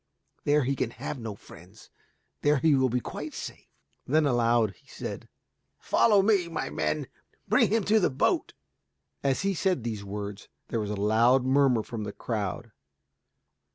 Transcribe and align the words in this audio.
There 0.45 0.63
he 0.63 0.75
can 0.75 0.89
have 0.89 1.19
no 1.19 1.35
friends. 1.35 1.91
There 2.41 2.57
he 2.57 2.73
will 2.73 2.89
be 2.89 2.99
quite 3.01 3.35
safe." 3.35 3.67
Then 4.07 4.25
aloud 4.25 4.71
he 4.77 4.87
said, 4.87 5.29
"Follow 5.77 6.23
me, 6.23 6.47
my 6.47 6.71
men. 6.71 7.05
Bring 7.47 7.69
him 7.69 7.83
to 7.83 7.99
the 7.99 8.09
boat." 8.09 8.53
As 9.21 9.41
he 9.41 9.53
said 9.53 9.83
these 9.83 10.03
words, 10.03 10.49
there 10.69 10.79
was 10.79 10.89
a 10.89 10.95
loud 10.95 11.45
murmur 11.45 11.83
from 11.83 12.03
the 12.03 12.13
crowd. 12.13 12.71